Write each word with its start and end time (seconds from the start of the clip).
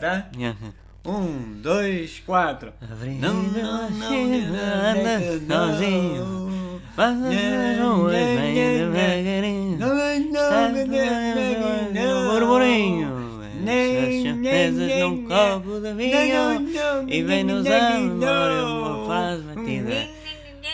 já? 0.00 0.26
Um, 1.04 1.60
dois, 1.62 2.20
quatro. 2.20 2.72
Não, 3.20 3.34
não, 3.34 3.90
não, 3.90 4.12
anda 4.90 5.20
sozinho. 5.48 6.80
Vai 6.96 7.14
nas 7.14 7.78
ruas 7.78 8.12
bem 8.12 8.54
devagarinho. 8.54 9.78
Está 10.26 10.68
no 10.68 12.30
burburinho. 12.30 13.20
Essas 13.66 14.22
certezas 14.22 15.00
num 15.00 15.26
copo 15.26 15.80
de 15.80 15.92
vinho. 15.94 17.08
E 17.08 17.22
vem-nos 17.22 17.66
à 17.66 17.90
memória 17.98 18.64
uma 18.66 19.06
frase 19.06 19.42
batida. 19.42 20.08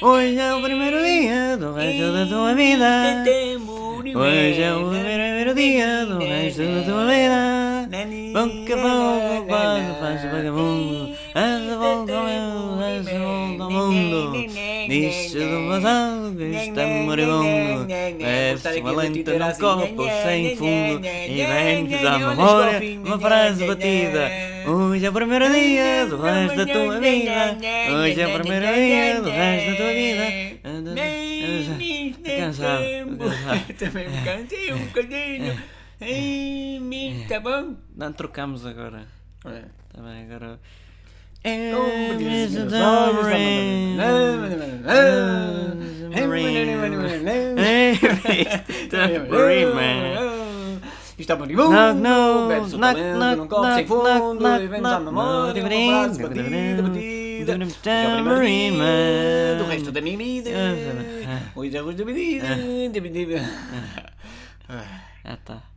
Hoje 0.03 0.39
é 0.39 0.55
o 0.55 0.63
primeiro 0.63 1.03
dia 1.03 1.57
do 1.57 1.73
resto 1.73 2.13
da 2.13 2.27
tua 2.27 2.55
vida. 2.55 3.25
Hoje 4.15 4.63
é 4.63 4.75
o 4.75 4.89
primeiro 4.89 5.55
dia 5.55 6.07
do 6.07 6.19
resto 6.19 6.63
da 6.63 6.83
tua 6.83 7.07
vida. 7.07 7.56
Pouco 8.37 8.53
a 8.53 8.77
pouco 8.77 9.47
quando 9.47 9.99
faz 9.99 10.23
vagabundo 10.25 11.17
Essa 11.35 11.79
volta 11.79 12.13
ao 12.13 12.25
meu, 12.25 12.83
essa 12.83 13.19
volta 13.19 13.63
ao 13.63 13.71
mundo 13.71 14.47
Disse 14.87 15.39
do 15.39 15.69
passado 15.71 16.37
que 16.37 16.45
está 16.45 16.87
moribundo 16.87 17.87
Bebe-se 17.87 18.81
uma 18.81 18.93
lenta 18.93 19.39
num 19.39 19.53
copo 19.55 20.05
sem 20.23 20.55
fundo 20.55 21.07
E 21.07 21.47
vem-nos 21.47 22.05
à 22.05 22.19
memória 22.19 23.01
uma 23.03 23.19
frase 23.19 23.67
batida 23.67 24.31
Hoje 24.67 25.07
é 25.07 25.09
o 25.09 25.13
primeiro 25.15 25.51
dia 25.51 26.05
do 26.05 26.21
resto 26.21 26.57
da 26.59 26.67
tua 26.67 27.01
vida 27.01 27.57
Hoje 27.91 28.21
é 28.21 28.27
o 28.27 28.39
primeiro 28.39 28.67
dia 28.67 29.23
do 29.23 29.31
resto 29.31 29.71
da 29.71 29.77
tua 29.77 29.93
vida 29.95 30.27
Cansado, 30.63 31.79
cansado 32.37 33.79
Também 33.79 34.11
me 34.11 34.23
cansei 34.23 34.75
um 34.75 34.79
bocadinho. 34.85 35.57
Mi, 35.99 37.25
tá 37.27 37.41
bom? 37.41 37.75
Não 37.97 38.13
trocamos 38.13 38.67
agora 38.67 39.07
Olha. 39.45 39.71
Tá 39.95 40.03
bem, 40.03 40.25
agora. 40.25 40.61
Um 41.45 41.51
Is 41.51 41.73
bocadinho 42.13 42.49
the 42.51 42.65
dos 42.65 42.73
olhos, 42.75 43.27
rain? 43.27 43.97
Tambourine 48.91 49.75
Man. 49.75 50.81
Está 51.19 51.35
moribundo, 51.35 51.71
bebe-se 52.49 52.75
o 52.75 52.79
talento 52.79 53.37
num 53.37 53.49
copo 53.49 53.75
sem 53.75 53.87
fundo, 53.87 54.47
e 54.61 54.67
vem-nos 54.69 54.93
à 54.93 55.01
memória 55.01 55.63
batida, 55.63 56.83
batida. 56.83 57.53
é 58.83 59.57
do 59.57 59.65
resto 59.65 59.93
da 59.93 60.03
minha 60.03 60.19
vida. 60.19 60.51
Ah. 60.51 61.31
É 62.45 62.89
da. 62.91 63.41
Ah, 65.25 65.37
tá. 65.45 65.76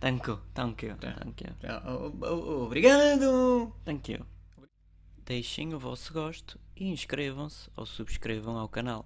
Thank 0.00 0.26
you, 0.26 0.38
thank 0.54 0.82
you, 0.82 0.96
thank 0.96 1.44
you, 1.44 1.50
Obrigado. 2.64 3.72
thank 3.84 4.10
you. 4.12 4.24
Deixem 5.26 5.74
o 5.74 5.78
vosso 5.78 6.12
gosto 6.12 6.58
e 6.74 6.88
inscrevam-se 6.88 7.70
ou 7.76 7.84
subscrevam 7.86 8.56
ao 8.56 8.68
canal. 8.68 9.04